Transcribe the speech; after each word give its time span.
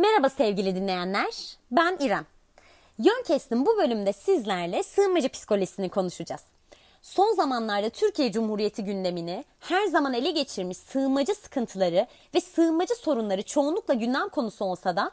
Merhaba 0.00 0.28
sevgili 0.28 0.76
dinleyenler, 0.76 1.56
ben 1.70 1.96
İrem. 2.00 2.26
Yön 2.98 3.22
kestim 3.26 3.66
bu 3.66 3.76
bölümde 3.76 4.12
sizlerle 4.12 4.82
sığınmacı 4.82 5.28
psikolojisini 5.28 5.88
konuşacağız. 5.88 6.40
Son 7.02 7.34
zamanlarda 7.34 7.90
Türkiye 7.90 8.32
Cumhuriyeti 8.32 8.84
gündemini 8.84 9.44
her 9.60 9.86
zaman 9.86 10.14
ele 10.14 10.30
geçirmiş 10.30 10.76
sığınmacı 10.76 11.34
sıkıntıları 11.34 12.06
ve 12.34 12.40
sığınmacı 12.40 12.94
sorunları 12.94 13.42
çoğunlukla 13.42 13.94
gündem 13.94 14.28
konusu 14.28 14.64
olsa 14.64 14.96
da 14.96 15.10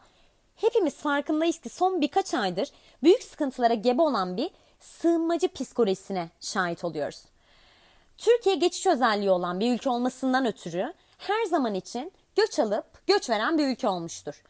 hepimiz 0.56 0.96
farkındayız 0.96 1.60
ki 1.60 1.70
son 1.70 2.02
birkaç 2.02 2.34
aydır 2.34 2.72
büyük 3.04 3.24
sıkıntılara 3.24 3.74
gebe 3.74 4.02
olan 4.02 4.38
bir 4.38 4.50
sığınmacı 4.80 5.48
psikolojisine 5.48 6.30
şahit 6.42 6.84
oluyoruz. 6.84 7.24
Türkiye 8.18 8.56
geçiş 8.56 8.88
özelliği 8.88 9.32
olan 9.32 9.60
bir 9.60 9.74
ülke 9.74 9.90
olmasından 9.90 10.46
ötürü 10.46 10.94
her 11.18 11.46
zaman 11.46 11.74
için 11.74 12.12
göç 12.36 12.60
alıp 12.60 13.08
göç 13.08 13.30
veren 13.30 13.58
bir 13.58 13.68
ülke 13.68 13.88
olmuştur. 13.88 14.44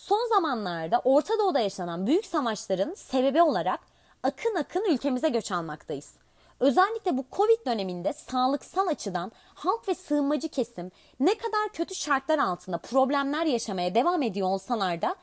Son 0.00 0.28
zamanlarda 0.28 1.00
Orta 1.04 1.38
Doğu'da 1.38 1.60
yaşanan 1.60 2.06
büyük 2.06 2.26
savaşların 2.26 2.94
sebebi 2.94 3.42
olarak 3.42 3.80
akın 4.22 4.54
akın 4.54 4.84
ülkemize 4.84 5.28
göç 5.28 5.52
almaktayız. 5.52 6.14
Özellikle 6.60 7.16
bu 7.16 7.24
Covid 7.32 7.66
döneminde 7.66 8.12
sağlıksal 8.12 8.86
açıdan 8.86 9.32
halk 9.54 9.88
ve 9.88 9.94
sığınmacı 9.94 10.48
kesim 10.48 10.90
ne 11.20 11.38
kadar 11.38 11.68
kötü 11.72 11.94
şartlar 11.94 12.38
altında 12.38 12.78
problemler 12.78 13.46
yaşamaya 13.46 13.94
devam 13.94 14.22
ediyor 14.22 14.48
olsalar 14.48 15.02
da 15.02 15.16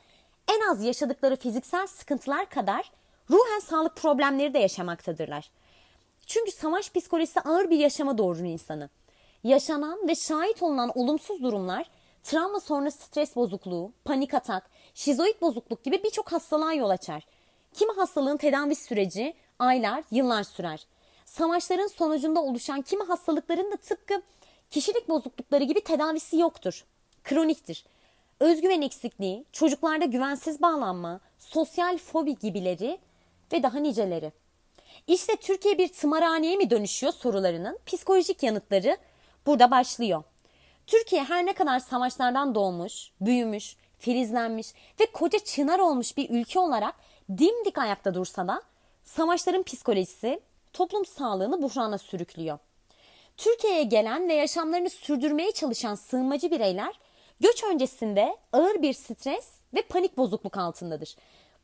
en 0.48 0.70
az 0.70 0.84
yaşadıkları 0.84 1.36
fiziksel 1.36 1.86
sıkıntılar 1.86 2.48
kadar 2.48 2.92
ruhen 3.30 3.60
sağlık 3.60 3.96
problemleri 3.96 4.54
de 4.54 4.58
yaşamaktadırlar. 4.58 5.50
Çünkü 6.26 6.50
savaş 6.50 6.92
psikolojisi 6.92 7.40
ağır 7.40 7.70
bir 7.70 7.78
yaşama 7.78 8.18
doğurur 8.18 8.44
insanı. 8.44 8.88
Yaşanan 9.44 10.08
ve 10.08 10.14
şahit 10.14 10.62
olunan 10.62 10.90
olumsuz 10.94 11.42
durumlar 11.42 11.90
travma 12.24 12.60
sonrası 12.60 13.02
stres 13.02 13.36
bozukluğu, 13.36 13.92
panik 14.04 14.34
atak, 14.34 14.70
şizoid 14.94 15.40
bozukluk 15.40 15.84
gibi 15.84 16.04
birçok 16.04 16.32
hastalığa 16.32 16.72
yol 16.72 16.90
açar. 16.90 17.26
Kimi 17.74 17.92
hastalığın 17.92 18.36
tedavi 18.36 18.74
süreci 18.74 19.34
aylar, 19.58 20.04
yıllar 20.10 20.42
sürer. 20.42 20.86
Savaşların 21.24 21.86
sonucunda 21.86 22.42
oluşan 22.42 22.82
kimi 22.82 23.04
hastalıkların 23.04 23.72
da 23.72 23.76
tıpkı 23.76 24.22
kişilik 24.70 25.08
bozuklukları 25.08 25.64
gibi 25.64 25.80
tedavisi 25.80 26.38
yoktur. 26.38 26.84
Kroniktir. 27.24 27.84
Özgüven 28.40 28.82
eksikliği, 28.82 29.44
çocuklarda 29.52 30.04
güvensiz 30.04 30.62
bağlanma, 30.62 31.20
sosyal 31.38 31.98
fobi 31.98 32.38
gibileri 32.38 32.98
ve 33.52 33.62
daha 33.62 33.78
niceleri. 33.78 34.32
İşte 35.06 35.36
Türkiye 35.36 35.78
bir 35.78 35.88
tımarhaneye 35.88 36.56
mi 36.56 36.70
dönüşüyor 36.70 37.12
sorularının 37.12 37.78
psikolojik 37.86 38.42
yanıtları 38.42 38.96
burada 39.46 39.70
başlıyor. 39.70 40.22
Türkiye 40.88 41.24
her 41.24 41.46
ne 41.46 41.52
kadar 41.52 41.78
savaşlardan 41.78 42.54
doğmuş, 42.54 43.10
büyümüş, 43.20 43.76
filizlenmiş 43.98 44.74
ve 45.00 45.06
koca 45.06 45.38
çınar 45.38 45.78
olmuş 45.78 46.16
bir 46.16 46.30
ülke 46.30 46.58
olarak 46.58 46.94
dimdik 47.30 47.78
ayakta 47.78 48.14
dursa 48.14 48.48
da 48.48 48.62
savaşların 49.04 49.62
psikolojisi 49.62 50.40
toplum 50.72 51.06
sağlığını 51.06 51.62
buhrana 51.62 51.98
sürüklüyor. 51.98 52.58
Türkiye'ye 53.36 53.82
gelen 53.82 54.28
ve 54.28 54.34
yaşamlarını 54.34 54.90
sürdürmeye 54.90 55.52
çalışan 55.52 55.94
sığınmacı 55.94 56.50
bireyler 56.50 56.98
göç 57.40 57.64
öncesinde 57.64 58.36
ağır 58.52 58.82
bir 58.82 58.92
stres 58.92 59.50
ve 59.74 59.82
panik 59.82 60.16
bozukluk 60.18 60.56
altındadır. 60.56 61.16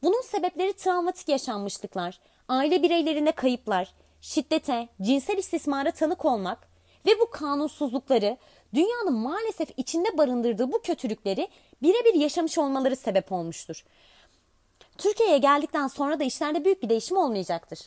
Bunun 0.03 0.23
sebepleri 0.23 0.73
travmatik 0.73 1.29
yaşanmışlıklar, 1.29 2.21
aile 2.49 2.83
bireylerinde 2.83 3.33
kayıplar, 3.33 3.95
şiddete, 4.21 4.89
cinsel 5.03 5.39
istismara 5.39 5.91
tanık 5.91 6.25
olmak 6.25 6.75
ve 7.07 7.11
bu 7.21 7.31
kanunsuzlukları 7.31 8.37
dünyanın 8.75 9.15
maalesef 9.15 9.69
içinde 9.77 10.19
barındırdığı 10.19 10.73
bu 10.73 10.83
kötülükleri 10.83 11.49
birebir 11.83 12.15
yaşamış 12.15 12.59
olmaları 12.59 12.97
sebep 12.97 13.33
olmuştur. 13.33 13.85
Türkiye'ye 14.99 15.39
geldikten 15.39 15.87
sonra 15.87 16.21
da 16.21 16.25
işlerde 16.25 16.65
büyük 16.65 16.83
bir 16.83 16.89
değişim 16.89 17.17
olmayacaktır. 17.17 17.79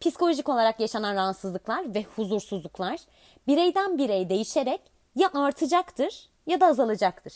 Psikolojik 0.00 0.48
olarak 0.48 0.80
yaşanan 0.80 1.14
rahatsızlıklar 1.14 1.94
ve 1.94 2.06
huzursuzluklar 2.16 3.00
bireyden 3.46 3.98
birey 3.98 4.28
değişerek 4.28 4.80
ya 5.16 5.30
artacaktır 5.34 6.28
ya 6.46 6.60
da 6.60 6.66
azalacaktır. 6.66 7.34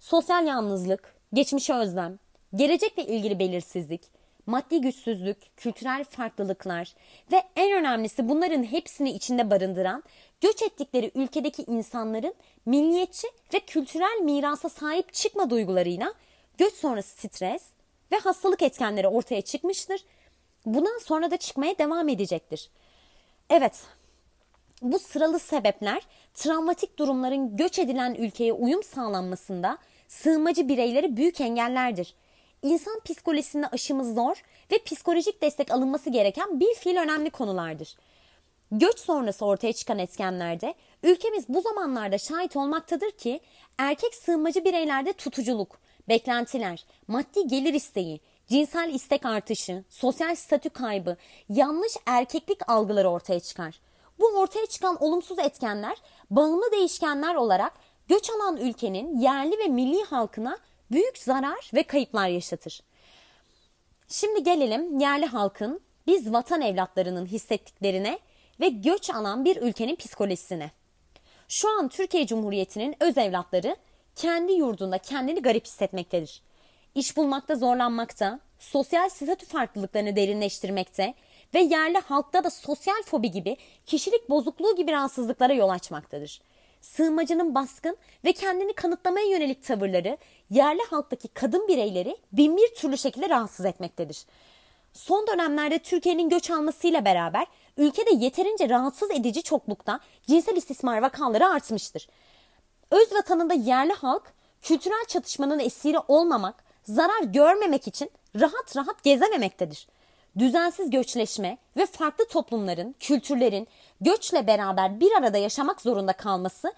Sosyal 0.00 0.46
yalnızlık, 0.46 1.14
geçmişe 1.32 1.74
özlem, 1.74 2.18
gelecekle 2.54 3.06
ilgili 3.06 3.38
belirsizlik, 3.38 4.02
maddi 4.46 4.80
güçsüzlük, 4.80 5.56
kültürel 5.56 6.04
farklılıklar 6.04 6.94
ve 7.32 7.42
en 7.56 7.72
önemlisi 7.72 8.28
bunların 8.28 8.62
hepsini 8.62 9.10
içinde 9.10 9.50
barındıran 9.50 10.02
göç 10.40 10.62
ettikleri 10.62 11.10
ülkedeki 11.14 11.62
insanların 11.62 12.34
milliyetçi 12.66 13.28
ve 13.54 13.60
kültürel 13.60 14.20
mirasa 14.22 14.68
sahip 14.68 15.12
çıkma 15.12 15.50
duygularıyla 15.50 16.14
göç 16.58 16.74
sonrası 16.74 17.16
stres 17.16 17.62
ve 18.12 18.16
hastalık 18.16 18.62
etkenleri 18.62 19.08
ortaya 19.08 19.42
çıkmıştır. 19.42 20.04
Bundan 20.66 20.98
sonra 20.98 21.30
da 21.30 21.36
çıkmaya 21.36 21.78
devam 21.78 22.08
edecektir. 22.08 22.70
Evet, 23.50 23.82
bu 24.82 24.98
sıralı 24.98 25.38
sebepler 25.38 26.02
travmatik 26.34 26.98
durumların 26.98 27.56
göç 27.56 27.78
edilen 27.78 28.14
ülkeye 28.14 28.52
uyum 28.52 28.82
sağlanmasında 28.82 29.78
sığınmacı 30.08 30.68
bireyleri 30.68 31.16
büyük 31.16 31.40
engellerdir. 31.40 32.14
İnsan 32.62 33.00
psikolojisinde 33.04 33.66
aşımız 33.66 34.14
zor 34.14 34.42
ve 34.72 34.78
psikolojik 34.84 35.42
destek 35.42 35.70
alınması 35.70 36.10
gereken 36.10 36.60
bir 36.60 36.74
fiil 36.74 36.96
önemli 36.96 37.30
konulardır. 37.30 37.96
Göç 38.70 38.98
sonrası 38.98 39.44
ortaya 39.44 39.72
çıkan 39.72 39.98
etkenlerde 39.98 40.74
ülkemiz 41.02 41.48
bu 41.48 41.60
zamanlarda 41.60 42.18
şahit 42.18 42.56
olmaktadır 42.56 43.10
ki 43.10 43.40
erkek 43.78 44.14
sığınmacı 44.14 44.64
bireylerde 44.64 45.12
tutuculuk, 45.12 45.78
beklentiler, 46.08 46.86
maddi 47.08 47.46
gelir 47.46 47.74
isteği, 47.74 48.20
cinsel 48.48 48.94
istek 48.94 49.26
artışı, 49.26 49.84
sosyal 49.90 50.34
statü 50.34 50.70
kaybı, 50.70 51.16
yanlış 51.48 51.92
erkeklik 52.06 52.70
algıları 52.70 53.08
ortaya 53.08 53.40
çıkar. 53.40 53.80
Bu 54.18 54.26
ortaya 54.26 54.66
çıkan 54.66 55.02
olumsuz 55.02 55.38
etkenler 55.38 55.96
bağımlı 56.30 56.72
değişkenler 56.72 57.34
olarak 57.34 57.72
göç 58.08 58.30
alan 58.30 58.56
ülkenin 58.56 59.20
yerli 59.20 59.58
ve 59.58 59.68
milli 59.68 60.04
halkına 60.04 60.58
büyük 60.90 61.18
zarar 61.18 61.70
ve 61.74 61.82
kayıplar 61.82 62.28
yaşatır. 62.28 62.80
Şimdi 64.08 64.42
gelelim 64.42 65.00
yerli 65.00 65.26
halkın 65.26 65.80
biz 66.06 66.32
vatan 66.32 66.60
evlatlarının 66.60 67.26
hissettiklerine 67.26 68.18
ve 68.60 68.68
göç 68.68 69.10
alan 69.10 69.44
bir 69.44 69.56
ülkenin 69.56 69.96
psikolojisine. 69.96 70.70
Şu 71.48 71.78
an 71.78 71.88
Türkiye 71.88 72.26
Cumhuriyeti'nin 72.26 72.96
öz 73.00 73.18
evlatları 73.18 73.76
kendi 74.16 74.52
yurdunda 74.52 74.98
kendini 74.98 75.42
garip 75.42 75.66
hissetmektedir. 75.66 76.42
İş 76.94 77.16
bulmakta 77.16 77.54
zorlanmakta, 77.54 78.40
sosyal 78.58 79.08
statü 79.08 79.46
farklılıklarını 79.46 80.16
derinleştirmekte 80.16 81.14
ve 81.54 81.60
yerli 81.60 81.98
halkta 81.98 82.44
da 82.44 82.50
sosyal 82.50 83.02
fobi 83.04 83.30
gibi 83.30 83.56
kişilik 83.86 84.30
bozukluğu 84.30 84.76
gibi 84.76 84.92
rahatsızlıklara 84.92 85.52
yol 85.52 85.68
açmaktadır. 85.68 86.40
Sığınmacının 86.80 87.54
baskın 87.54 87.96
ve 88.24 88.32
kendini 88.32 88.72
kanıtlamaya 88.72 89.26
yönelik 89.26 89.64
tavırları 89.64 90.18
yerli 90.50 90.82
halktaki 90.90 91.28
kadın 91.28 91.68
bireyleri 91.68 92.16
bin 92.32 92.56
bir 92.56 92.74
türlü 92.74 92.98
şekilde 92.98 93.28
rahatsız 93.28 93.66
etmektedir. 93.66 94.26
Son 94.92 95.26
dönemlerde 95.26 95.78
Türkiye'nin 95.78 96.28
göç 96.28 96.50
almasıyla 96.50 97.04
beraber 97.04 97.46
ülkede 97.76 98.10
yeterince 98.14 98.68
rahatsız 98.68 99.10
edici 99.10 99.42
çoklukta 99.42 100.00
cinsel 100.26 100.56
istismar 100.56 101.02
vakaları 101.02 101.46
artmıştır. 101.46 102.08
Öz 102.90 103.12
vatanında 103.12 103.54
yerli 103.54 103.92
halk 103.92 104.32
kültürel 104.62 105.04
çatışmanın 105.08 105.58
esiri 105.58 105.98
olmamak, 106.08 106.64
zarar 106.82 107.22
görmemek 107.22 107.88
için 107.88 108.10
rahat 108.40 108.76
rahat 108.76 109.04
gezememektedir. 109.04 109.88
Düzensiz 110.38 110.90
göçleşme 110.90 111.58
ve 111.76 111.86
farklı 111.86 112.28
toplumların, 112.28 112.94
kültürlerin 113.00 113.68
göçle 114.00 114.46
beraber 114.46 115.00
bir 115.00 115.12
arada 115.12 115.38
yaşamak 115.38 115.80
zorunda 115.80 116.12
kalması 116.12 116.72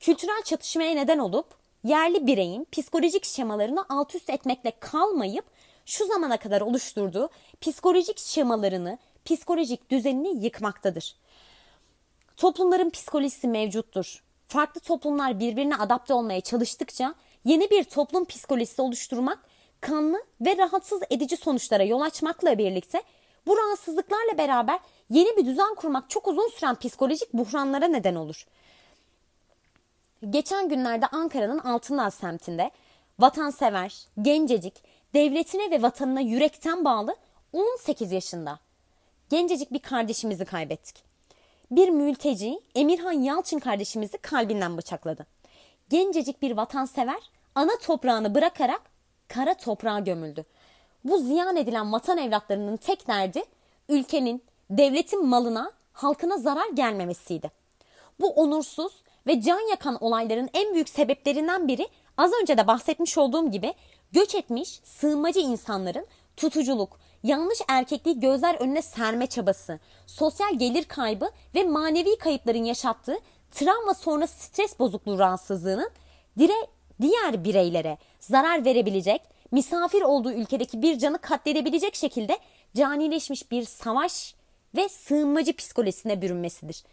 kültürel 0.00 0.42
çatışmaya 0.42 0.94
neden 0.94 1.18
olup 1.18 1.46
yerli 1.84 2.26
bireyin 2.26 2.66
psikolojik 2.72 3.24
şemalarını 3.24 3.84
alt 3.88 4.14
üst 4.14 4.30
etmekle 4.30 4.72
kalmayıp 4.80 5.44
şu 5.86 6.06
zamana 6.06 6.36
kadar 6.36 6.60
oluşturduğu 6.60 7.28
psikolojik 7.60 8.18
şemalarını, 8.18 8.98
psikolojik 9.24 9.90
düzenini 9.90 10.44
yıkmaktadır. 10.44 11.16
Toplumların 12.36 12.90
psikolojisi 12.90 13.48
mevcuttur. 13.48 14.24
Farklı 14.48 14.80
toplumlar 14.80 15.40
birbirine 15.40 15.76
adapte 15.76 16.14
olmaya 16.14 16.40
çalıştıkça 16.40 17.14
yeni 17.44 17.70
bir 17.70 17.84
toplum 17.84 18.24
psikolojisi 18.24 18.82
oluşturmak 18.82 19.38
kanlı 19.80 20.22
ve 20.40 20.56
rahatsız 20.58 21.00
edici 21.10 21.36
sonuçlara 21.36 21.82
yol 21.82 22.00
açmakla 22.00 22.58
birlikte 22.58 23.02
bu 23.46 23.56
rahatsızlıklarla 23.56 24.38
beraber 24.38 24.78
yeni 25.10 25.36
bir 25.36 25.46
düzen 25.46 25.74
kurmak 25.74 26.10
çok 26.10 26.28
uzun 26.28 26.48
süren 26.48 26.74
psikolojik 26.74 27.32
buhranlara 27.32 27.88
neden 27.88 28.14
olur. 28.14 28.46
Geçen 30.30 30.68
günlerde 30.68 31.06
Ankara'nın 31.06 31.58
Altındağ 31.58 32.10
semtinde 32.10 32.70
vatansever, 33.18 34.06
gencecik, 34.22 34.74
devletine 35.14 35.70
ve 35.70 35.82
vatanına 35.82 36.20
yürekten 36.20 36.84
bağlı 36.84 37.16
18 37.52 38.12
yaşında 38.12 38.58
gencecik 39.30 39.72
bir 39.72 39.78
kardeşimizi 39.78 40.44
kaybettik. 40.44 41.04
Bir 41.70 41.88
mülteci 41.88 42.60
Emirhan 42.74 43.12
Yalçın 43.12 43.58
kardeşimizi 43.58 44.18
kalbinden 44.18 44.76
bıçakladı. 44.76 45.26
Gencecik 45.88 46.42
bir 46.42 46.56
vatansever 46.56 47.30
ana 47.54 47.78
toprağını 47.78 48.34
bırakarak 48.34 48.82
kara 49.28 49.54
toprağa 49.54 49.98
gömüldü. 49.98 50.44
Bu 51.04 51.18
ziyan 51.18 51.56
edilen 51.56 51.92
vatan 51.92 52.18
evlatlarının 52.18 52.76
tek 52.76 53.08
derdi 53.08 53.42
ülkenin, 53.88 54.42
devletin 54.70 55.26
malına, 55.26 55.72
halkına 55.92 56.38
zarar 56.38 56.68
gelmemesiydi. 56.74 57.50
Bu 58.20 58.32
onursuz 58.32 58.92
ve 59.26 59.40
can 59.40 59.70
yakan 59.70 60.04
olayların 60.04 60.50
en 60.54 60.74
büyük 60.74 60.88
sebeplerinden 60.88 61.68
biri 61.68 61.88
az 62.16 62.32
önce 62.42 62.58
de 62.58 62.66
bahsetmiş 62.66 63.18
olduğum 63.18 63.50
gibi 63.50 63.74
göç 64.12 64.34
etmiş 64.34 64.80
sığınmacı 64.84 65.40
insanların 65.40 66.06
tutuculuk, 66.36 66.98
yanlış 67.22 67.58
erkekliği 67.68 68.20
gözler 68.20 68.54
önüne 68.54 68.82
serme 68.82 69.26
çabası, 69.26 69.78
sosyal 70.06 70.58
gelir 70.58 70.84
kaybı 70.84 71.30
ve 71.54 71.64
manevi 71.64 72.18
kayıpların 72.18 72.64
yaşattığı 72.64 73.18
travma 73.50 73.94
sonrası 73.94 74.44
stres 74.44 74.78
bozukluğu 74.78 75.18
rahatsızlığının 75.18 75.90
dire, 76.38 76.66
diğer 77.02 77.44
bireylere 77.44 77.98
zarar 78.20 78.64
verebilecek, 78.64 79.22
misafir 79.50 80.02
olduğu 80.02 80.32
ülkedeki 80.32 80.82
bir 80.82 80.98
canı 80.98 81.18
katledebilecek 81.18 81.94
şekilde 81.94 82.38
canileşmiş 82.76 83.50
bir 83.50 83.64
savaş 83.64 84.34
ve 84.76 84.88
sığınmacı 84.88 85.56
psikolojisine 85.56 86.22
bürünmesidir. 86.22 86.84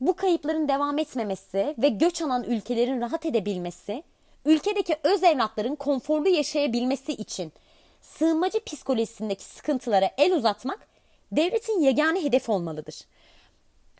Bu 0.00 0.16
kayıpların 0.16 0.68
devam 0.68 0.98
etmemesi 0.98 1.74
ve 1.78 1.88
göç 1.88 2.22
alan 2.22 2.44
ülkelerin 2.44 3.00
rahat 3.00 3.26
edebilmesi, 3.26 4.02
ülkedeki 4.44 4.96
öz 5.02 5.22
evlatların 5.22 5.74
konforlu 5.74 6.28
yaşayabilmesi 6.28 7.12
için 7.12 7.52
sığınmacı 8.00 8.64
psikolojisindeki 8.64 9.44
sıkıntılara 9.44 10.10
el 10.18 10.32
uzatmak 10.32 10.88
devletin 11.32 11.80
yegane 11.80 12.24
hedef 12.24 12.48
olmalıdır. 12.48 13.04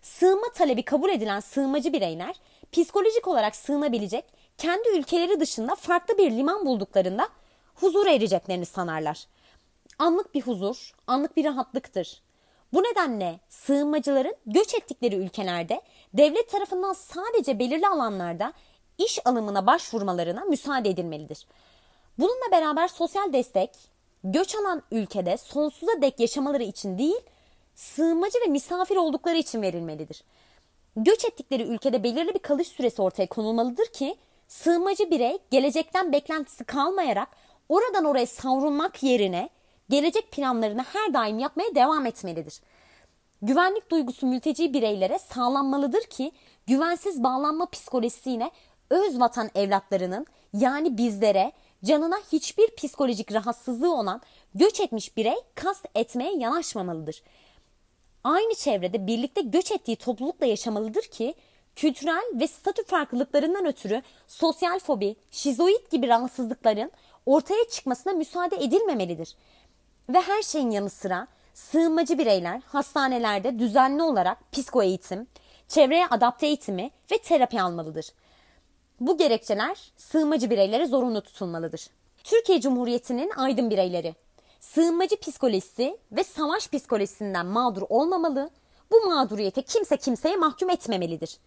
Sığınma 0.03 0.47
talebi 0.55 0.83
kabul 0.83 1.11
edilen 1.11 1.41
sığınmacı 1.41 1.93
bireyler 1.93 2.37
psikolojik 2.73 3.29
olarak 3.29 3.57
sığınabilecek 3.57 4.25
kendi 4.59 4.89
ülkeleri 4.89 5.41
dışında 5.41 5.75
farklı 5.75 6.19
bir 6.19 6.31
liman 6.31 6.67
bulduklarında 6.67 7.29
huzur 7.75 8.07
ereceklerini 8.07 8.67
sanarlar. 8.67 9.27
Anlık 9.99 10.35
bir 10.35 10.43
huzur, 10.43 10.95
anlık 11.07 11.37
bir 11.37 11.45
rahatlıktır. 11.45 12.23
Bu 12.73 12.83
nedenle 12.83 13.41
sığınmacıların 13.49 14.37
göç 14.47 14.75
ettikleri 14.75 15.17
ülkelerde 15.17 15.83
devlet 16.15 16.51
tarafından 16.51 16.93
sadece 16.93 17.59
belirli 17.59 17.89
alanlarda 17.89 18.53
iş 18.99 19.27
alımına 19.27 19.67
başvurmalarına 19.67 20.45
müsaade 20.45 20.91
edilmelidir. 20.91 21.47
Bununla 22.19 22.51
beraber 22.53 22.89
sosyal 22.89 23.33
destek 23.33 23.71
göç 24.25 24.55
alan 24.55 24.83
ülkede 24.91 25.37
sonsuza 25.37 26.03
dek 26.03 26.21
yaşamaları 26.21 26.63
için 26.63 26.99
değil, 26.99 27.21
sığınmacı 27.75 28.39
ve 28.47 28.51
misafir 28.51 28.97
oldukları 28.97 29.37
için 29.37 29.63
verilmelidir. 29.63 30.25
Göç 30.97 31.25
ettikleri 31.25 31.63
ülkede 31.63 32.03
belirli 32.03 32.35
bir 32.35 32.39
kalış 32.39 32.69
süresi 32.69 33.03
ortaya 33.03 33.27
konulmalıdır 33.27 33.87
ki 33.87 34.17
sığınmacı 34.53 35.11
birey 35.11 35.39
gelecekten 35.51 36.13
beklentisi 36.13 36.65
kalmayarak 36.65 37.29
oradan 37.69 38.05
oraya 38.05 38.27
savrulmak 38.27 39.03
yerine 39.03 39.49
gelecek 39.91 40.33
planlarını 40.33 40.83
her 40.83 41.15
daim 41.15 41.39
yapmaya 41.39 41.75
devam 41.75 42.07
etmelidir. 42.07 42.61
Güvenlik 43.43 43.91
duygusu 43.91 44.27
mülteci 44.27 44.75
bireylere 44.75 45.19
sağlanmalıdır 45.19 46.03
ki 46.03 46.33
güvensiz 46.67 47.23
bağlanma 47.23 47.71
psikolojisiyle 47.71 48.51
öz 48.91 49.21
vatan 49.21 49.51
evlatlarının 49.55 50.27
yani 50.53 50.97
bizlere 50.99 51.53
canına 51.85 52.17
hiçbir 52.33 52.75
psikolojik 52.77 53.33
rahatsızlığı 53.33 53.95
olan 53.95 54.21
göç 54.55 54.81
etmiş 54.81 55.17
birey 55.17 55.37
kast 55.55 55.87
etmeye 55.95 56.37
yanaşmamalıdır. 56.37 57.23
Aynı 58.25 58.55
çevrede 58.55 59.07
birlikte 59.07 59.41
göç 59.41 59.73
ettiği 59.73 59.97
toplulukla 59.97 60.47
yaşamalıdır 60.47 61.03
ki 61.03 61.35
kültürel 61.77 62.23
ve 62.35 62.47
statü 62.47 62.85
farklılıklarından 62.85 63.67
ötürü 63.67 64.03
sosyal 64.29 64.79
fobi, 64.79 65.17
şizoid 65.31 65.91
gibi 65.91 66.09
rahatsızlıkların 66.09 66.93
ortaya 67.27 67.69
çıkmasına 67.69 68.13
müsaade 68.13 68.57
edilmemelidir. 68.57 69.37
Ve 70.09 70.21
her 70.21 70.43
şeyin 70.43 70.71
yanı 70.71 70.91
sıra 70.91 71.27
sığınmacı 71.55 72.19
bireyler 72.19 72.63
hastanelerde 72.67 73.59
düzenli 73.59 74.03
olarak 74.03 74.53
psiko 74.53 74.83
eğitim, 74.83 75.27
çevreye 75.69 76.07
adapte 76.07 76.47
eğitimi 76.47 76.91
ve 77.13 77.19
terapi 77.19 77.63
almalıdır. 77.63 78.07
Bu 79.01 79.19
gerekçeler 79.19 79.93
sığınmacı 79.97 80.51
bireylere 80.51 80.87
zorunlu 80.87 81.21
tutulmalıdır. 81.21 81.87
Türkiye 82.25 82.61
Cumhuriyeti'nin 82.61 83.31
aydın 83.37 83.71
bireyleri 83.71 84.15
sığınmacı 84.61 85.21
psikolojisi 85.21 85.99
ve 86.13 86.25
savaş 86.25 86.69
psikolojisinden 86.69 87.47
mağdur 87.47 87.83
olmamalı, 87.89 88.51
bu 88.93 89.01
mağduriyete 89.01 89.63
kimse 89.63 89.97
kimseye 89.97 90.37
mahkum 90.37 90.71
etmemelidir. 90.71 91.39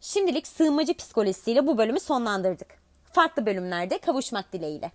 Şimdilik 0.00 0.46
sığınmacı 0.46 0.94
psikolojisiyle 0.94 1.66
bu 1.66 1.78
bölümü 1.78 2.00
sonlandırdık. 2.00 2.78
Farklı 3.12 3.46
bölümlerde 3.46 3.98
kavuşmak 3.98 4.52
dileğiyle. 4.52 4.92